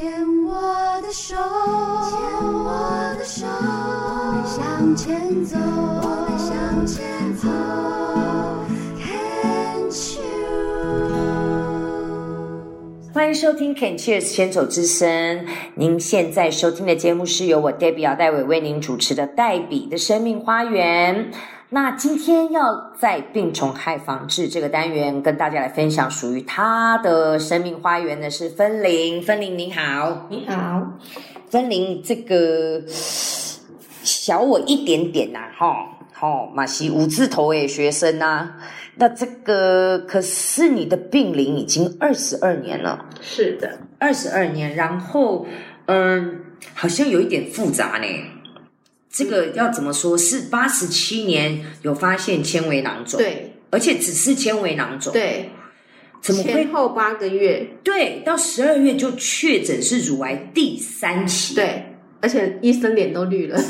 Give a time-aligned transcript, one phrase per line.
[0.00, 0.08] 牵
[0.46, 0.54] 我
[1.02, 2.80] 的手，牵我
[3.18, 7.04] 的手，我们向前走，我们向前
[7.36, 7.46] 走。
[8.98, 10.24] Can't you？
[13.12, 15.06] 欢迎收听《Can Cheers 牵手之声》。
[15.74, 21.30] 您现在收听的节目是由我 Debbie 姚代伟为您主持的《黛比的生命花园》。
[21.72, 29.22] 那今天要在病虫害防治这个单元跟大家来分享属于他的生命花园的是芬玲。
[29.22, 30.98] 芬玲你好，你好，
[31.48, 38.52] 芬玲这个小我一点点呐、哈，好、马西五字头诶学生呐、
[38.96, 43.06] 那这个可是你的病龄已经二十二年了。
[43.20, 45.46] 是的，二十二年，然后
[45.86, 46.40] 嗯，
[46.74, 48.06] 好像有一点复杂呢。
[49.10, 50.16] 这个要怎么说？
[50.16, 55.50] 是八十七年有发现纤维囊肿，，对而且只是纤维囊肿，，对，
[56.22, 56.72] 怎么会前？
[56.72, 63.60] 后八个月，对，到十二月就确诊是乳癌第三期，，对，而且医生脸都绿了。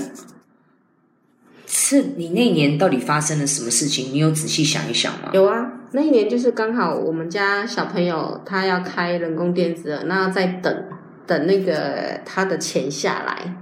[1.67, 4.13] 是你那年到底发生了什么事情？
[4.13, 5.31] 你有仔细想一想吗？
[5.33, 10.85] 有啊，那一年就是刚好我们家小朋友他要开人工电子耳，那在等
[11.27, 13.55] 等那个他的钱下来，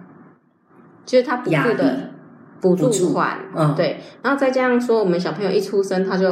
[1.08, 2.10] 就是他补助的
[2.60, 2.90] 补补助。
[2.90, 3.74] 助款，嗯。
[3.74, 6.28] 对，然后再加上说我们小朋友一出生他就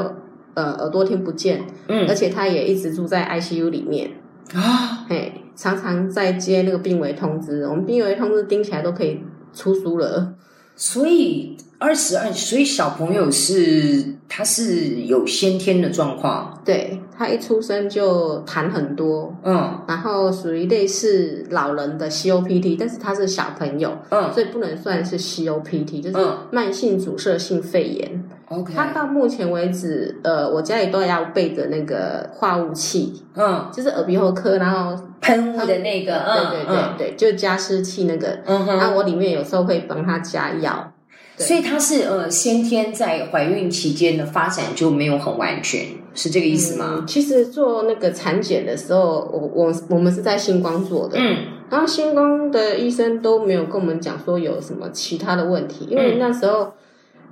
[0.53, 2.07] 呃耳朵听不见，嗯。
[2.07, 4.11] 而且他也一直住在 ICU 里面，
[4.53, 9.23] 啊，嘿，常常在接那个病危通知，我们病危通知盯起来都可以
[9.55, 10.35] 出书了。
[10.77, 19.81] 所以二十二，所以小朋友是他是有先天的状况，对他一出生就痰很多，嗯。
[19.89, 24.31] 然后属于类似老人的 COPD，但是他是小朋友，嗯。
[24.33, 28.25] 所以不能算是 COPD，就是嗯慢性阻塞性肺炎。
[28.49, 33.67] ，OK，他到目前为止，呃，我家里都要备着那个化雾器，嗯。
[33.73, 40.93] 就是耳鼻喉科，然后喷雾的那个，嗯对对对对，就加湿器那个，嗯哼，然后我里面有时候会帮他加药。
[41.37, 41.47] 对。
[41.47, 46.97] 所以它是呃先天在怀孕期间的发展就没有很完全，是这个意思吗？
[46.99, 47.07] 嗯？
[47.07, 51.37] 其实做那个产检的时候，我我我们是在星光做的，嗯。
[51.69, 56.19] 然后星光的医生都没有跟我们讲说有什么其他的问题，因为嗯。
[56.21, 56.73] 那时候、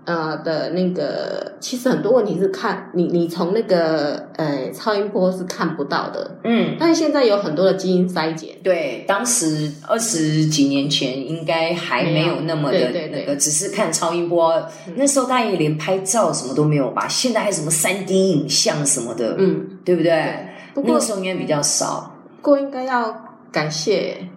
[0.05, 14.55] 呃的那个，其实很多问题是看你你从那个呃超音波是看不到的，嗯，但是现在有很多的基因筛检，对，当时二十几年前应该还没有那么的那个，只是看超音波，
[14.97, 17.09] 那时候大家也连拍照什么都没有吧？
[17.09, 20.49] 现在还什么三 D 影像什么的，嗯，对不对？
[20.75, 24.29] 不过那个时候应该比较少，不过应该要感谢，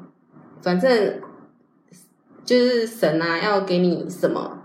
[0.62, 1.16] 反正
[2.46, 4.57] 就是神啊，要给你什么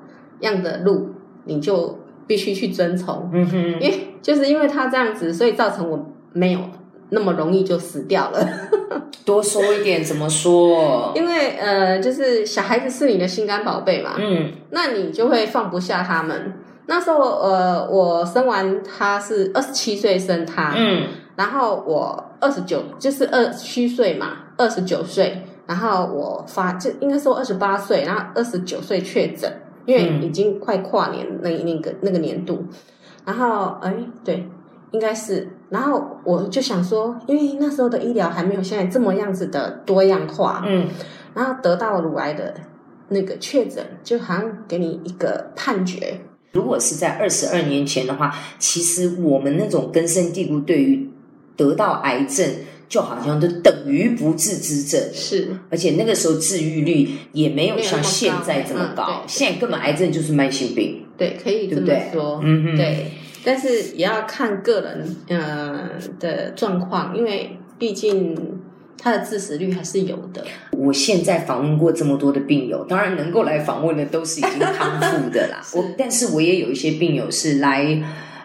[0.42, 1.08] 样的路，
[1.44, 3.30] 你就必须去遵从。
[3.32, 6.60] 嗯哼，因为就是因为他这样子，所以造成我没有
[7.10, 8.46] 那么容易就死掉了。
[9.24, 11.12] 多说一点怎么说？
[11.14, 16.54] 因为呃，就是小孩子是你的心肝宝贝嘛，嗯那你就会放不下他们。
[16.86, 29.50] 那时候呃，我生完他是二十七岁生他，嗯然后我二十九就是二虚岁嘛，二十九岁，然后我发就应该说二十八岁，然后二十九岁确诊，
[29.86, 32.64] 因为嗯已经快跨年那那个那个年度，
[33.24, 33.94] 然后哎
[34.24, 34.46] 对，
[34.90, 40.86] 应该是，然后我就想说，因为那时候的医疗还没有现在这么样子的多样化，嗯。
[41.34, 42.54] 然后得到乳癌的
[43.08, 46.20] 那个确诊，就好像给你一个判决，
[46.52, 51.10] 如果是在二十二年前的话，其实我们那种根深蒂固对于
[51.56, 52.46] 得到癌症，
[52.92, 55.48] 就好像都等于不治之症，是。
[55.70, 59.22] 而且那个时候治愈率也没有像现在这么高。
[59.22, 65.88] 嗯现在根本癌症就是慢性病，对，可以这么说，嗯嗯，对，但是也要看个人呃
[66.20, 68.36] 的状况，因为毕竟
[68.98, 70.44] 它的致死率还是有的。
[70.72, 75.64] 我现在访问过这么多的病友，当然能够来访问的都是已经康复的啦。
[75.74, 77.82] 我但是我也有一些病友是来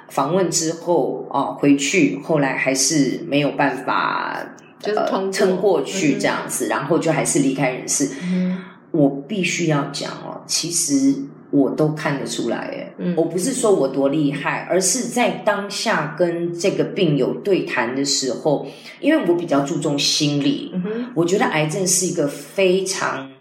[0.10, 4.46] 访问之后啊、回去后来还是没有办法。
[4.84, 8.08] 呃撑过去这样子，然后就还是离开人世。
[8.22, 8.60] 嗯
[8.92, 11.16] 我必须要讲哦，其实
[11.50, 18.68] 我都看得出来，哎，嗯我不是说我多厉害，而是在当下跟这个病友对谈的时候，
[19.02, 23.32] 因为我比较注重心理，嗯，我觉得癌症是一个非常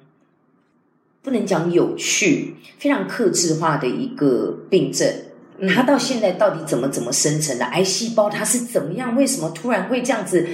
[1.22, 5.06] 不能讲有趣、非常克制化的一个病症。
[5.58, 7.64] 嗯它到现在到底怎么怎么生成的？
[7.66, 9.14] 癌细胞它是怎么样？
[9.16, 10.46] 为什么突然会这样子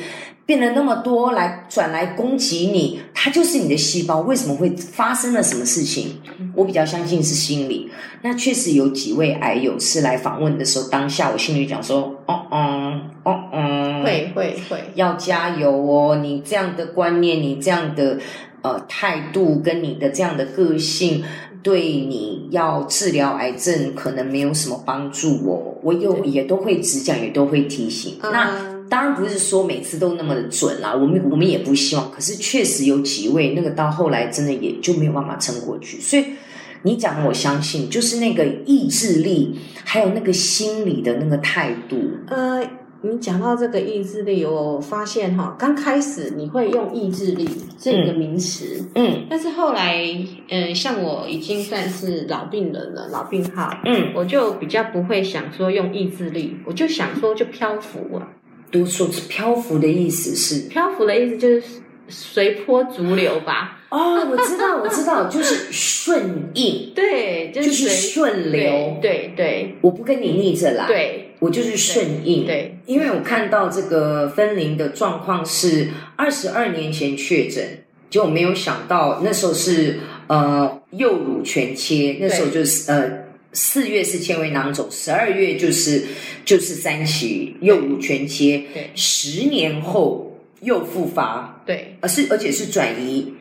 [0.45, 6.21] 变得那么多来转来攻击你，它就是你的细胞，为什么会发生了什么事情？
[6.55, 7.91] 我比较相信是心理。
[8.23, 16.17] 那确实有几位癌友是来访问的时候，当下我心里讲说，哦哦哦哦，会会会，要加油哦！
[16.17, 18.19] 你这样的观念，你这样的
[18.63, 21.25] 呃态度，跟你的这样的个性，
[21.63, 25.75] 对你要治疗癌症可能没有什么帮助哦。
[25.83, 28.17] 我有也都会只讲，也都会提醒。
[28.23, 32.11] 那嗯当然不是说每次都那么的准啦，我们我们也不希望。
[32.11, 36.25] 可是确实有几位那个到后来真的也就没有办法撑过去，所以。
[36.85, 42.61] 你讲的我相信，就是那个意志力，还有那个心理的那个态度，呃，
[43.05, 49.27] 你讲到这个意志力，我发现哈，刚开始你会用意志力这个名词，嗯。
[49.29, 50.03] 但是后来，
[50.49, 58.29] 呃，像我已经算是老病人了，老病号，嗯，我就比较不会想说用意志力，我就想说就漂浮啊。
[58.71, 60.69] 都说是漂浮的意思是。
[60.69, 61.63] 漂浮的意思就是
[62.09, 63.81] 随波逐流吧。
[63.91, 68.99] 哦，我知道，我知道，就是顺应， 对，就就是随顺流。
[69.03, 72.47] 对对我不跟你逆着来，，对我就是顺应。
[72.47, 83.23] 对，因为我看到这个分龄的状况是二十二年前确诊，结果没有想到那时候是呃右乳全切，那时候就是呃。
[83.55, 86.03] 四月是纤维囊肿，十二月就是
[86.43, 90.32] 就是三期右乳全切，对十年后
[90.63, 93.35] 又复发，对，而是而且是转移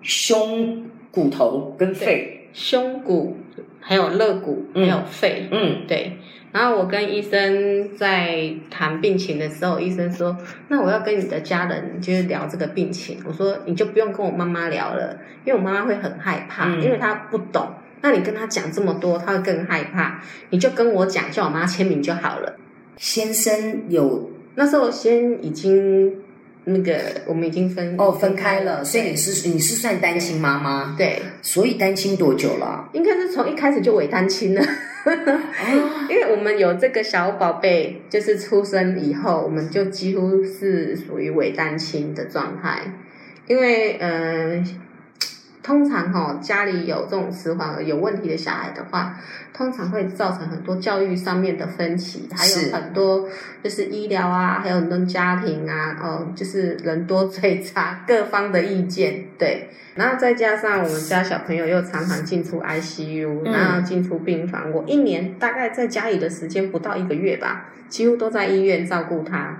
[0.00, 3.36] 胸骨头跟肺，胸骨
[3.80, 6.16] 还有肋骨还嗯有肺，嗯对。
[6.50, 10.34] 然后我跟医生在谈病情的时候，医生说
[10.68, 17.68] ：“那我要跟你的家人就是聊这个病情。”我说：“你就不用跟我妈妈聊了，因为我妈妈会很害怕，嗯因为她不懂。
[18.00, 20.22] 那你跟她讲这么多，她会更害怕。
[20.48, 22.56] 你就跟我讲，叫我妈签名就好了。
[22.96, 26.14] 先生有那时候先已经
[26.68, 32.88] 那个，我们已经分哦分开了，所以你是你是算单亲妈妈，对，所以单亲多久了？
[32.92, 34.62] 应该是从一开始就伪单亲了。
[34.62, 42.80] 哦， 因为我们有这个小宝贝，就是出生以后，我们就几乎是属于伪单亲的状态。
[43.46, 44.62] 因为呃，
[45.68, 49.14] 通常哈、家里有这种迟缓儿有问题的小孩的话，
[49.52, 53.28] 通常会造成很多教育上面的分歧，还有很多
[53.62, 59.68] 就是医疗啊，还有很多家庭啊，哦，就是人多嘴杂，各方的意见，对。
[59.94, 63.52] 然后再加上我们家小朋友又常常进出 ICU，、嗯。
[63.52, 69.58] 然后进出病房，我一年大概在家里的时间不到一个月吧，几乎都在医院照顾他，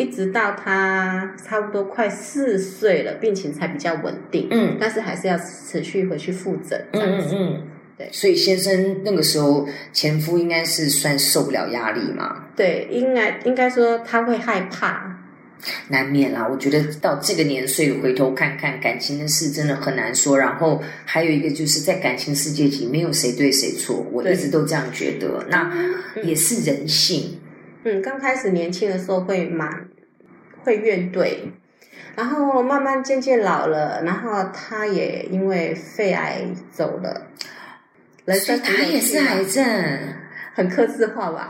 [0.00, 4.48] 一直到他差不多快四岁了，病情才比较稳定。
[4.50, 7.00] 嗯但是还是要持续回去复诊，嗯。
[7.02, 7.62] 嗯嗯，
[7.98, 15.18] 对所以先生那个时候前夫应该是算受不了压力嘛，对，应该应该说他会害怕，
[15.88, 16.48] 难免啦。
[16.50, 20.38] 我觉得到这个年岁回头看看感情的事，真的很难说。
[20.38, 25.44] 然后还有一个就是在感情世界里，没有谁对谁错，我一直都这样觉得。
[25.50, 25.70] 那
[26.22, 27.38] 也是人性，
[27.84, 29.68] 嗯，刚开始年轻的时候会蛮
[30.62, 31.36] 会怨怼，
[32.16, 37.26] 然后慢慢渐渐老了，然后他也因为肺癌走了，
[38.24, 39.64] 人生他也是癌症。
[40.52, 41.48] 很克制化吧，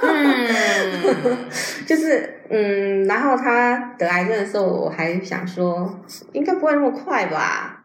[0.00, 1.36] 嗯，
[1.84, 6.00] 就是嗯，然后他得癌症的时候，我还想说
[6.32, 7.84] 应该不会那么快吧，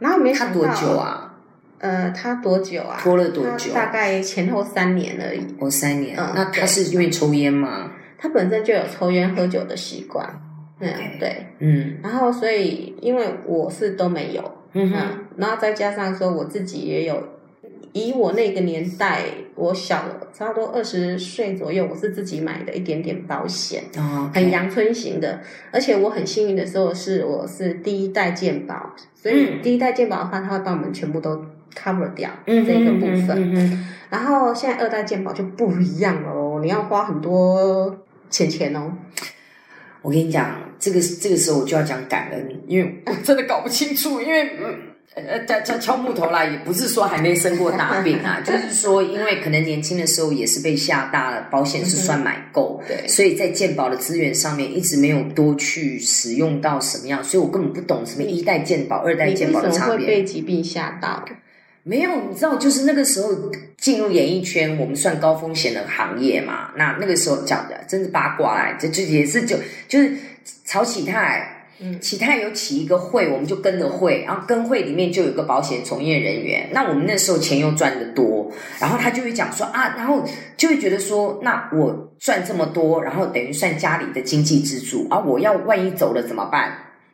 [0.00, 0.98] 然后没想到他多久？
[0.98, 1.34] 啊？
[1.78, 2.98] 呃，他多久啊？
[3.00, 5.46] 拖了多久大概前后三年而已。
[5.58, 6.16] 我三年。
[6.18, 7.92] 嗯那他是因为抽烟吗？
[8.22, 10.24] 他本身就有抽烟喝酒的习惯，
[10.78, 10.88] 嗯
[11.18, 11.44] 对。
[11.58, 17.20] 嗯然后所以因为我是都没有，嗯哼，嗯，然后再加上说我自己也有，
[17.92, 19.22] 以我那个年代，
[19.56, 25.40] 我小差不多二十岁左右，我是自己买的一点点保险，哦，很阳春型的，
[25.72, 33.30] 而且我很幸运的时候是我是第一代健保，所以嗯第一代健保的话，他会帮我们全部都 cover 掉嗯这个部分。
[33.30, 38.01] 嗯哼然后现在二代健保就不一样了哦，你要花很多
[38.32, 38.92] 钱钱哦。
[40.00, 44.74] 我跟你讲，这个这个时候我就要讲感恩，因为我 真的搞不清楚，因为嗯
[45.14, 59.98] 呃敲敲敲木头啦，也不是说还没生过大病啊， 就是说因为可能年轻的时候也是被吓大了，保险是算买够， 对所以在健保的资源上面一直没有多去使用到什么样，所以我根本不懂什么一代健保、二代健你为什么保的差别。
[59.98, 61.24] 会被疾病吓到？
[61.84, 63.28] 没有，你知道，就是那个时候
[63.76, 66.70] 进入演艺圈，我们算高风险的行业嘛。
[66.76, 69.56] 那那个时候讲的真是八卦来，这就也是就
[69.88, 70.12] 就是
[70.64, 76.68] 曹启泰，嗯启泰有起一个会，我们就跟着会，然后跟会里面就有一个保险从业人员。
[76.72, 80.24] 那我们那时候钱又赚得多，然后他就会讲说啊，然后
[80.56, 86.72] 就会觉得说，那我赚这么多，然后等于算家里的经济支柱啊，我要万一走了怎么办？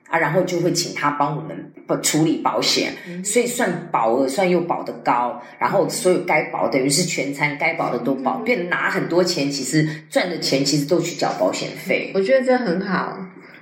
[0.08, 12.10] 啊，然后就会请他帮我们不处理保险，所以算保额算又保得高，然后所有该保等于是全餐该保的都保，变得拿很多钱，其实赚的钱其实都去缴保险费。
[12.14, 13.18] 我觉得这很好，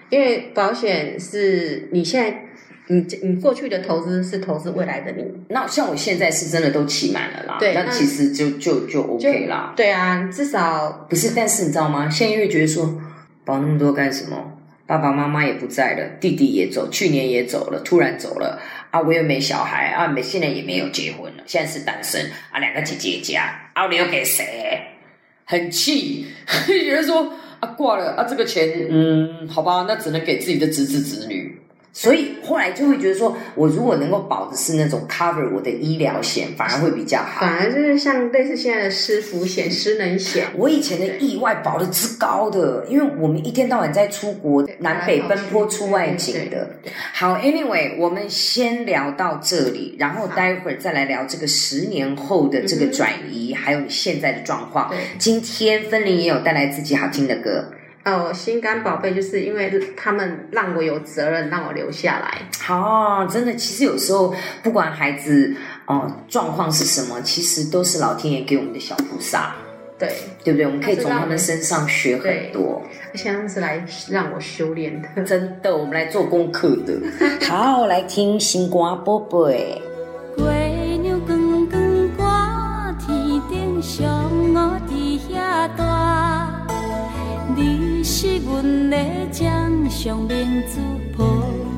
[0.09, 2.43] 因为保险是你现在
[2.87, 9.73] 你你过去的投资是投资未来的你，那像我现在是真的都期满了啦，那对那其实就就就就 OK 啦。
[9.77, 12.09] 对啊，至少不是，但是你知道吗？
[12.09, 13.01] 现在因为觉得说
[13.45, 14.53] 保那么多干什么？
[14.87, 19.01] 爸爸妈妈也不在了，弟弟也走，去年也走了，突然走了啊！
[19.01, 24.81] 我又没小孩啊，没现在也没有结婚了，现在是单身啊，两个姐姐家啊，我留给谁？
[25.45, 26.27] 很气，
[26.67, 31.61] 觉得说啊挂了啊，这个钱嗯，好吧，那只能给自己的侄子侄女。
[31.99, 37.41] 所以后来就会觉得说，我如果能够保的是那种 cover 我的医疗险，反而会比较好。
[37.41, 46.69] 反而就是像类似现在的失福险、失能险，我以前的意外保的之高的，因为我们一天到晚在出国南北奔波出外景的。
[47.15, 54.93] 好，Anyway，我们先聊到这里，然后待会儿再来聊这个十年后的这个转移，还有你现在的状况。
[55.19, 57.65] 今天芬玲也有带来自己好听的歌。
[58.07, 64.33] 哦，心肝宝贝就是因为他们让我有责任让我留下来，好，真的，其实有时候
[64.63, 65.53] 不管孩子
[65.87, 69.57] 哦、状况是什么，其实都是老天爷给我们的小菩萨，
[69.99, 70.09] 对，
[70.45, 70.67] 对不对？
[70.67, 72.81] 我们可以从他们身上学很多。
[73.13, 75.09] 而且他们是来让我修炼的。
[75.27, 77.01] 真的，我们来做功课的。
[77.49, 79.83] 好，来听心肝宝贝。
[80.39, 84.07] 月亮光光挂天顶上，
[84.55, 86.06] 我伫遐大。
[88.27, 88.97] 是阮的
[89.31, 90.81] 掌上明珠，
[91.17, 91.25] 抱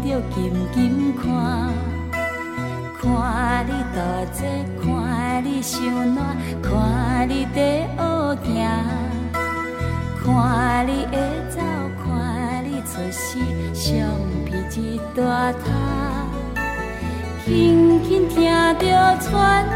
[0.02, 1.28] 着紧紧看。
[2.98, 4.00] 看你大
[4.32, 4.46] 姐，
[4.82, 8.56] 看你伤暖，看你在学行，
[10.24, 11.18] 看你会
[11.50, 11.60] 走，
[12.02, 13.38] 看你出世，
[13.74, 14.08] 相
[14.46, 15.58] 片一大塔。
[17.44, 19.66] 轻轻听着喘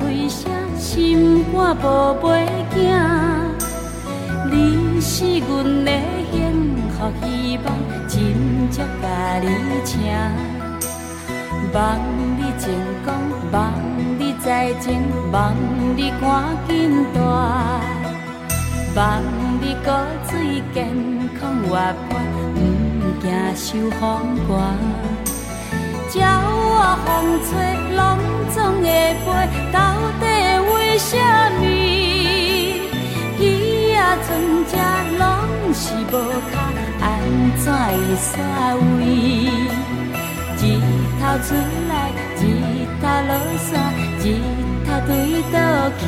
[0.00, 3.51] 气声，心肝无袂惊。
[4.52, 5.90] 你是阮的
[6.30, 7.66] 幸福希望，
[8.06, 9.04] 真足甲
[9.40, 9.46] 你
[9.82, 9.98] 请。
[11.72, 11.98] 望
[12.36, 12.68] 你成
[13.02, 13.14] 功，
[13.50, 13.72] 望
[14.18, 15.00] 你财前，
[15.32, 15.54] 望
[15.96, 17.18] 你赶紧大，
[18.94, 19.22] 望
[19.58, 19.90] 你骨
[20.28, 20.76] 髓健
[21.40, 21.70] 康活
[22.10, 22.20] 泼，
[22.54, 22.58] 毋
[23.22, 23.24] 惊
[23.56, 24.00] 受风
[24.46, 24.50] 寒。
[26.14, 27.08] 鸟啊风
[27.42, 27.50] 吹，
[27.96, 27.98] 拢
[28.54, 28.86] 总会
[29.24, 29.26] 飞，
[29.72, 29.78] 到
[30.20, 30.22] 底
[30.74, 31.16] 为什
[31.58, 32.21] 么？
[34.12, 34.28] 鱼啊船
[34.68, 34.76] 只
[35.18, 35.24] 拢
[35.72, 36.12] 是无
[36.52, 36.54] 脚，
[37.00, 37.04] 安
[37.56, 37.88] 怎会
[38.20, 38.30] 煞
[38.98, 39.00] 位？
[40.58, 40.62] 日
[41.18, 41.48] 头出
[41.88, 41.92] 来，
[42.38, 42.40] 日
[43.00, 43.72] 头落山，
[44.20, 44.22] 日
[44.84, 45.10] 头对
[45.50, 45.56] 倒
[45.98, 46.00] 去。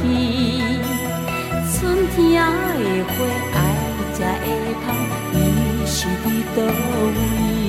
[1.72, 1.80] 春
[2.14, 2.48] 天的
[3.08, 3.16] 花
[3.54, 3.56] 爱
[4.12, 4.46] 食会
[4.84, 4.86] 香，
[5.32, 5.34] 伊
[5.86, 7.63] 是伫倒位？